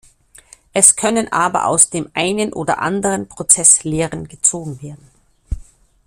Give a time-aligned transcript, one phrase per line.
[0.73, 5.07] Es können aber aus dem einen oder anderen Prozess Lehren gezogen werden.